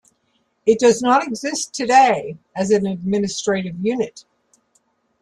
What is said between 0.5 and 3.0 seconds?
It does not exist today as an